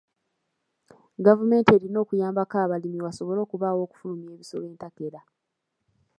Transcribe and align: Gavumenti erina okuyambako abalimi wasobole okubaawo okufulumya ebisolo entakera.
Gavumenti 1.25 1.69
erina 1.73 1.97
okuyambako 2.03 2.55
abalimi 2.65 2.99
wasobole 3.05 3.39
okubaawo 3.43 3.79
okufulumya 3.85 4.31
ebisolo 4.35 4.63
entakera. 4.71 5.21